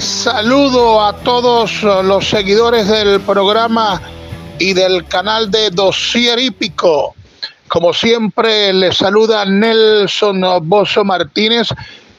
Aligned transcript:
Saludo 0.00 1.04
a 1.04 1.12
todos 1.12 1.82
los 1.82 2.26
seguidores 2.28 2.88
del 2.88 3.20
programa 3.20 4.00
y 4.58 4.72
del 4.72 5.06
canal 5.06 5.52
de 5.52 5.70
Dosier 5.70 6.40
Hípico. 6.40 7.14
Como 7.68 7.94
siempre, 7.94 8.72
les 8.72 8.96
saluda 8.96 9.44
Nelson 9.44 10.42
Bozo 10.62 11.04
Martínez. 11.04 11.68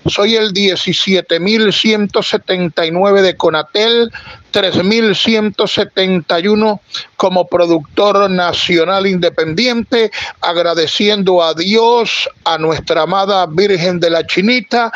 Soy 0.06 0.36
el 0.36 0.54
17.179 0.54 3.22
de 3.22 3.36
Conatel, 3.36 4.10
3.171 4.54 6.80
como 7.18 7.48
productor 7.48 8.30
nacional 8.30 9.06
independiente, 9.06 10.12
agradeciendo 10.40 11.44
a 11.44 11.54
Dios, 11.54 12.30
a 12.46 12.58
nuestra 12.58 13.02
amada 13.02 13.46
Virgen 13.48 14.00
de 14.00 14.12
la 14.12 14.26
Chinita 14.26 14.94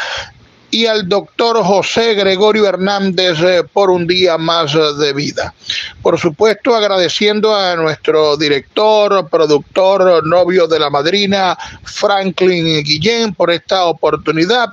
y 0.71 0.85
al 0.85 1.07
doctor 1.07 1.63
José 1.63 2.13
Gregorio 2.13 2.67
Hernández 2.67 3.39
eh, 3.41 3.63
por 3.71 3.89
un 3.89 4.05
día 4.07 4.37
más 4.37 4.73
de 4.73 5.13
vida. 5.13 5.53
Por 6.01 6.19
supuesto, 6.19 6.75
agradeciendo 6.75 7.55
a 7.55 7.75
nuestro 7.75 8.37
director, 8.37 9.27
productor, 9.29 10.25
novio 10.25 10.67
de 10.67 10.79
la 10.79 10.89
madrina, 10.89 11.57
Franklin 11.83 12.83
Guillén, 12.83 13.33
por 13.33 13.51
esta 13.51 13.85
oportunidad 13.85 14.69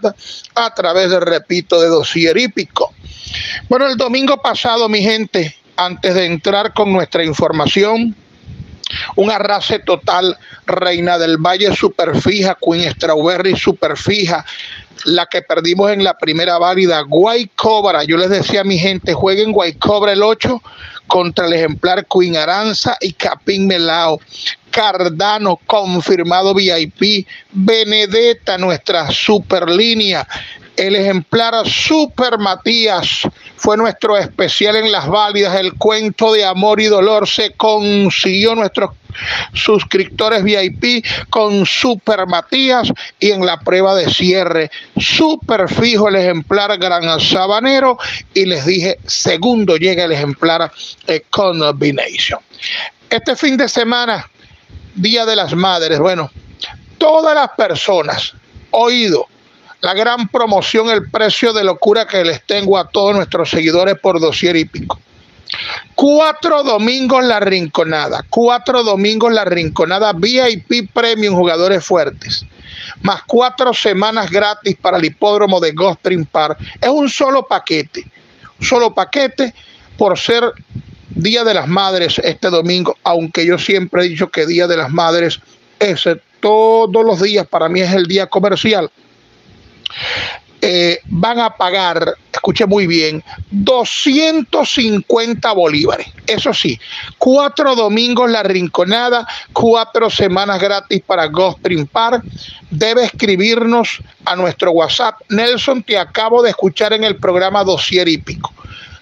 a 0.54 0.74
través, 0.74 1.10
repito, 1.12 1.80
de 1.80 1.88
Dosier 1.88 2.37
Hípico. 2.37 2.92
Bueno, 3.68 3.87
el 3.87 3.96
domingo 3.96 4.40
pasado, 4.40 4.88
mi 4.88 5.02
gente, 5.02 5.56
antes 5.76 6.15
de 6.15 6.26
entrar 6.26 6.73
con 6.73 6.92
nuestra 6.92 7.24
información, 7.24 8.15
un 9.16 9.30
arrase 9.30 9.80
total, 9.80 10.38
Reina 10.66 11.19
del 11.19 11.38
Valle 11.38 11.74
superfija, 11.74 12.57
Queen 12.61 12.91
Strawberry 12.93 13.57
superfija, 13.57 14.45
la 15.04 15.27
que 15.27 15.43
perdimos 15.43 15.90
en 15.90 16.04
la 16.04 16.16
primera 16.16 16.59
válida, 16.59 17.01
Guay 17.02 17.51
Cobra. 17.55 18.05
Yo 18.05 18.16
les 18.16 18.30
decía 18.30 18.63
a 18.63 18.65
mi 18.65 18.79
gente, 18.79 19.13
jueguen 19.13 19.52
Guay 19.52 19.74
Cobra 19.74 20.13
el 20.13 20.23
8 20.23 20.63
contra 21.07 21.46
el 21.46 21.52
ejemplar 21.52 22.07
Queen 22.07 22.37
Aranza 22.37 22.96
y 23.01 23.13
Capín 23.13 23.66
Melao. 23.66 24.21
Cardano, 24.71 25.59
confirmado 25.66 26.55
VIP. 26.55 27.27
Benedetta, 27.52 28.59
nuestra 28.59 29.10
super 29.10 29.71
línea. 29.71 30.27
El 30.77 30.95
ejemplar 30.95 31.66
Super 31.66 32.38
Matías 32.38 33.23
fue 33.57 33.79
nuestro 33.79 34.19
especial 34.19 34.77
en 34.77 34.93
las 34.93 35.09
válidas. 35.09 35.59
El 35.59 35.74
cuento 35.74 36.33
de 36.33 36.45
amor 36.45 36.80
y 36.80 36.87
dolor 36.87 37.27
se 37.27 37.52
consiguió 37.52 38.55
nuestro 38.55 38.95
suscriptores 39.55 40.43
VIP 40.43 41.05
con 41.30 41.65
Super 41.65 42.27
Matías 42.27 42.93
y 43.18 43.30
en 43.30 43.46
la 43.46 43.59
prueba 43.59 43.95
de 43.95 44.10
cierre 44.10 44.71
super 44.99 45.68
fijo 45.68 46.09
el 46.09 46.16
ejemplar 46.16 46.77
Gran 46.79 47.18
Sabanero 47.21 47.99
y 48.35 48.45
les 48.45 48.66
dije 48.66 48.99
segundo 49.07 49.77
llega 49.77 50.05
el 50.05 50.13
ejemplar 50.13 50.71
Combination. 51.30 52.40
Este 53.09 53.37
fin 53.37 53.57
de 53.57 53.68
semana, 53.68 54.29
Día 54.95 55.24
de 55.24 55.37
las 55.37 55.55
Madres, 55.55 55.99
bueno, 55.99 56.30
todas 56.99 57.35
las 57.35 57.51
personas, 57.57 58.35
oído, 58.71 59.29
la 59.87 59.95
gran 59.95 60.26
promoción, 60.26 60.90
el 60.90 61.09
precio 61.09 61.52
de 61.52 61.62
locura 61.62 62.09
que 62.09 62.24
les 62.24 62.42
tengo 62.42 62.76
a 62.76 62.88
todos 62.88 63.15
nuestros 63.15 63.51
seguidores 63.51 63.96
por 63.96 64.19
dosier 64.19 64.56
y 64.56 64.65
pico. 64.65 64.98
Cuatro 65.94 66.65
domingos 66.65 67.25
la 67.25 67.38
rinconada, 67.38 68.25
cuatro 68.28 68.82
domingos 68.82 69.32
la 69.32 69.44
rinconada 69.44 70.12
VIP 70.12 70.93
Premium 70.93 71.37
Jugadores 71.37 71.84
Fuertes, 71.84 72.44
más 73.03 73.22
cuatro 73.28 73.72
semanas 73.72 74.28
gratis 74.28 74.75
para 74.75 74.97
el 74.97 75.04
hipódromo 75.04 75.60
de 75.60 75.70
Gostring 75.70 76.26
Park. 76.26 76.59
Es 76.81 76.88
un 76.88 77.09
solo 77.09 77.47
paquete, 77.47 78.11
un 78.59 78.66
solo 78.66 78.93
paquete 78.93 79.55
por 79.97 80.19
ser 80.19 80.53
Día 81.11 81.44
de 81.44 81.55
las 81.55 81.69
Madres 81.69 82.21
este 82.25 82.50
domingo, 82.50 82.97
aunque 83.05 83.47
yo 83.47 83.56
siempre 83.56 84.03
he 84.05 84.09
dicho 84.09 84.31
que 84.31 84.47
Día 84.47 84.66
de 84.66 84.78
las 84.78 84.91
Madres 84.91 85.38
es 85.78 86.09
todos 86.41 87.05
los 87.05 87.22
días, 87.22 87.47
para 87.47 87.69
mí 87.69 87.82
es 87.82 87.93
el 87.93 88.06
día 88.06 88.27
comercial. 88.27 88.91
Eh, 90.62 91.00
van 91.06 91.39
a 91.39 91.50
pagar, 91.50 92.15
escuche 92.33 92.67
muy 92.67 92.87
bien, 92.87 93.22
250 93.50 95.53
bolívares. 95.53 96.06
Eso 96.27 96.55
sí, 96.55 96.81
cuatro 97.19 97.75
domingos 97.75 98.31
la 98.31 98.43
rinconada, 98.43 99.28
cuatro 99.53 100.09
semanas 100.09 100.61
gratis 100.61 101.03
para 101.06 101.27
Spring 101.27 101.87
Park. 101.87 102.25
Debe 102.71 103.05
escribirnos 103.05 103.99
a 104.25 104.34
nuestro 104.34 104.72
WhatsApp. 104.72 105.21
Nelson, 105.28 105.83
te 105.83 105.99
acabo 105.99 106.43
de 106.43 106.50
escuchar 106.50 106.94
en 106.94 107.05
el 107.05 107.17
programa 107.17 107.62
Dosier 107.62 108.09
Hípico. 108.09 108.53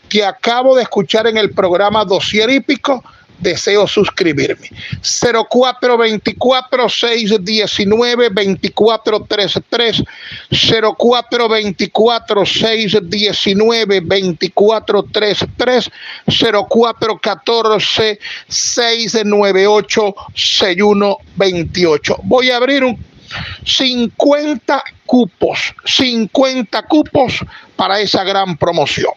Te 0.08 0.24
acabo 0.24 0.76
de 0.76 0.82
escuchar 0.82 1.26
en 1.26 1.36
el 1.36 1.50
programa 1.50 2.04
Dosier 2.04 2.50
Hípico 2.50 3.02
deseo 3.38 3.86
suscribirme. 3.86 4.70
0424 5.02 6.88
619 6.88 8.30
2433 8.30 10.02
0424 10.50 12.46
619 12.46 14.00
2433 14.00 15.90
0414 16.26 18.18
698 18.48 20.14
6128. 20.34 22.16
Voy 22.24 22.50
a 22.50 22.56
abrir 22.56 22.84
un 22.84 22.98
50 23.64 24.82
cupos, 25.06 25.74
50 25.84 26.82
cupos 26.82 27.44
para 27.76 28.00
esa 28.00 28.24
gran 28.24 28.56
promoción. 28.56 29.12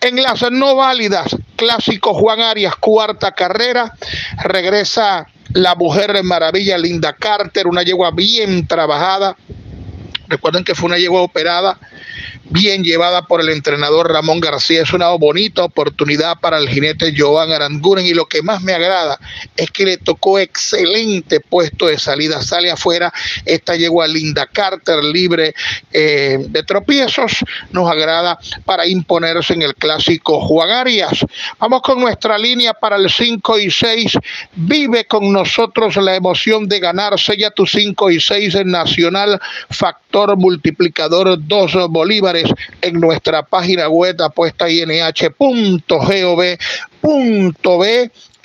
En 0.00 0.22
las 0.22 0.50
no 0.50 0.76
válidas, 0.76 1.36
clásico 1.56 2.14
Juan 2.14 2.40
Arias, 2.40 2.76
cuarta 2.76 3.32
carrera, 3.32 3.92
regresa 4.42 5.26
la 5.52 5.74
mujer 5.74 6.12
de 6.12 6.22
maravilla 6.22 6.76
Linda 6.78 7.12
Carter, 7.14 7.66
una 7.66 7.82
yegua 7.82 8.10
bien 8.10 8.66
trabajada. 8.66 9.36
Recuerden 10.28 10.64
que 10.64 10.74
fue 10.74 10.86
una 10.86 10.98
yegua 10.98 11.22
operada 11.22 11.78
bien 12.44 12.84
llevada 12.84 13.26
por 13.26 13.40
el 13.40 13.48
entrenador 13.48 14.12
Ramón 14.12 14.40
García. 14.40 14.82
Es 14.82 14.92
una 14.92 15.08
bonita 15.10 15.64
oportunidad 15.64 16.38
para 16.40 16.58
el 16.58 16.68
jinete 16.68 17.14
Joan 17.16 17.52
Aranguren 17.52 18.06
y 18.06 18.14
lo 18.14 18.26
que 18.26 18.42
más 18.42 18.62
me 18.62 18.72
agrada 18.72 19.18
es 19.56 19.70
que 19.70 19.84
le 19.84 19.96
tocó 19.96 20.38
excelente 20.38 21.40
puesto 21.40 21.86
de 21.86 21.98
salida. 21.98 22.42
Sale 22.42 22.70
afuera 22.70 23.12
esta 23.44 23.76
yegua 23.76 24.06
Linda 24.06 24.46
Carter 24.46 25.02
libre 25.02 25.54
eh, 25.92 26.38
de 26.48 26.62
tropiezos. 26.62 27.32
Nos 27.70 27.90
agrada 27.90 28.38
para 28.64 28.86
imponerse 28.86 29.54
en 29.54 29.62
el 29.62 29.74
clásico 29.74 30.40
Juan 30.40 30.70
Arias. 30.70 31.24
Vamos 31.58 31.82
con 31.82 32.00
nuestra 32.00 32.38
línea 32.38 32.74
para 32.74 32.96
el 32.96 33.10
5 33.10 33.58
y 33.58 33.70
6. 33.70 34.18
Vive 34.54 35.06
con 35.06 35.32
nosotros 35.32 35.96
la 35.96 36.14
emoción 36.14 36.68
de 36.68 36.80
ganarse 36.80 37.36
ya 37.36 37.50
tu 37.50 37.66
5 37.66 38.10
y 38.10 38.20
6 38.20 38.54
en 38.56 38.70
Nacional 38.70 39.40
Factor 39.70 40.36
Multiplicador 40.36 41.38
2 41.46 41.90
En 42.80 43.00
nuestra 43.00 43.42
página 43.42 43.88
web 43.88 44.20
apuesta 44.20 44.68
inh.gov.b 44.68 45.30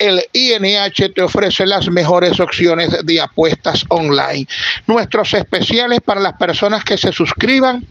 el 0.00 0.24
INH 0.32 1.10
te 1.14 1.22
ofrece 1.22 1.66
las 1.66 1.88
mejores 1.88 2.40
opciones 2.40 3.04
de 3.04 3.20
apuestas 3.20 3.84
online. 3.88 4.48
Nuestros 4.86 5.34
especiales 5.34 6.00
para 6.00 6.22
las 6.22 6.32
personas 6.38 6.82
que 6.84 6.96
se 6.96 7.12
suscriban 7.12 7.86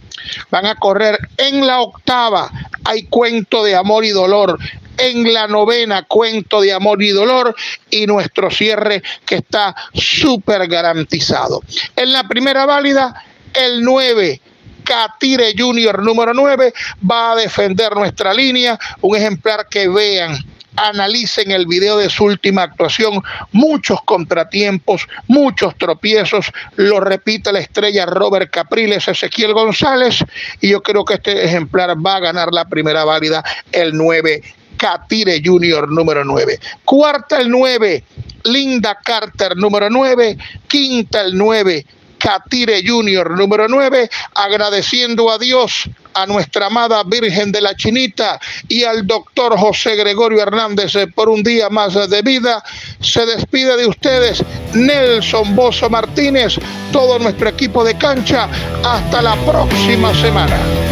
van 0.49 0.65
a 0.65 0.75
correr 0.75 1.19
en 1.37 1.67
la 1.67 1.81
octava. 1.81 2.51
Hay 2.83 3.03
cuento 3.03 3.63
de 3.63 3.75
amor 3.75 4.05
y 4.05 4.09
dolor. 4.09 4.57
En 4.97 5.31
la 5.31 5.47
novena, 5.47 6.03
cuento 6.03 6.61
de 6.61 6.73
amor 6.73 7.01
y 7.03 7.09
dolor. 7.09 7.55
Y 7.91 8.07
nuestro 8.07 8.49
cierre 8.49 9.03
que 9.23 9.35
está 9.35 9.75
súper 9.93 10.67
garantizado. 10.67 11.61
En 11.95 12.11
la 12.11 12.27
primera 12.27 12.65
válida, 12.65 13.23
el 13.53 13.83
9 13.83 14.41
Catire 14.83 15.53
Junior 15.57 16.01
número 16.01 16.33
9 16.33 16.73
va 17.09 17.31
a 17.31 17.35
defender 17.35 17.95
nuestra 17.95 18.33
línea, 18.33 18.79
un 19.01 19.15
ejemplar 19.15 19.67
que 19.69 19.87
vean 19.87 20.37
analicen 20.75 21.51
el 21.51 21.65
video 21.65 21.97
de 21.97 22.09
su 22.09 22.23
última 22.23 22.63
actuación, 22.63 23.21
muchos 23.51 24.01
contratiempos, 24.03 25.07
muchos 25.27 25.77
tropiezos, 25.77 26.51
lo 26.77 27.01
repite 27.01 27.51
la 27.51 27.59
estrella 27.59 28.05
Robert 28.05 28.49
Capriles, 28.49 29.07
Ezequiel 29.07 29.53
González, 29.53 30.23
y 30.61 30.69
yo 30.69 30.81
creo 30.81 31.03
que 31.03 31.15
este 31.15 31.43
ejemplar 31.43 31.97
va 32.05 32.15
a 32.15 32.19
ganar 32.21 32.53
la 32.53 32.65
primera 32.65 33.03
válida, 33.03 33.43
el 33.73 33.97
9 33.97 34.41
Catire 34.79 35.41
Junior 35.43 35.91
número 35.91 36.23
9. 36.23 36.57
Cuarta 36.85 37.39
el 37.39 37.49
9, 37.49 38.03
Linda 38.45 38.97
Carter 39.03 39.57
número 39.57 39.89
9. 39.89 40.37
Quinta 40.67 41.21
el 41.21 41.37
9, 41.37 41.85
Catire 42.19 42.83
Junior, 42.85 43.31
número 43.37 43.67
9, 43.67 44.09
agradeciendo 44.35 45.31
a 45.31 45.37
Dios, 45.37 45.89
a 46.13 46.25
nuestra 46.25 46.67
amada 46.67 47.03
Virgen 47.03 47.51
de 47.51 47.61
la 47.61 47.75
Chinita 47.75 48.39
y 48.67 48.83
al 48.83 49.07
doctor 49.07 49.57
José 49.57 49.95
Gregorio 49.95 50.41
Hernández 50.41 50.93
por 51.15 51.29
un 51.29 51.43
día 51.43 51.69
más 51.69 51.93
de 52.09 52.21
vida. 52.21 52.63
Se 52.99 53.25
despide 53.25 53.77
de 53.77 53.87
ustedes 53.87 54.43
Nelson 54.73 55.55
Bozo 55.55 55.89
Martínez, 55.89 56.55
todo 56.91 57.19
nuestro 57.19 57.49
equipo 57.49 57.83
de 57.83 57.97
cancha. 57.97 58.49
Hasta 58.83 59.21
la 59.21 59.35
próxima 59.45 60.13
semana. 60.15 60.88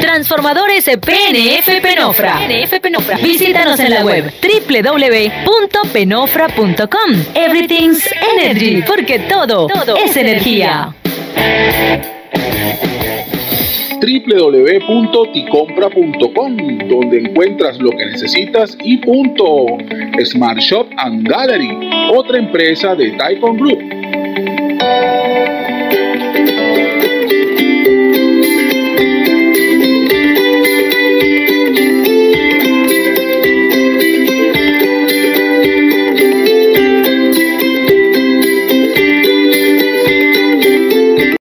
Transformadores 0.00 0.84
PNF 0.84 1.80
Penofra. 1.80 2.38
PNF 2.38 2.80
Penofra. 2.80 3.16
Visítanos 3.18 3.80
en 3.80 3.90
la 3.90 4.04
web 4.04 4.32
www.penofra.com. 4.40 7.24
Everything's 7.34 8.08
Energy, 8.38 8.82
porque 8.86 9.18
todo, 9.20 9.66
todo 9.66 9.96
es 9.96 10.14
energía 10.16 10.94
www.ticompra.com, 14.00 16.56
donde 16.88 17.18
encuentras 17.18 17.78
lo 17.78 17.90
que 17.90 18.06
necesitas 18.06 18.76
y 18.82 18.96
punto. 18.98 19.66
Smart 20.24 20.58
Shop 20.58 20.86
and 20.96 21.28
Gallery, 21.28 21.70
otra 22.14 22.38
empresa 22.38 22.94
de 22.94 23.10
Taikon 23.12 23.56
Group. 23.56 23.78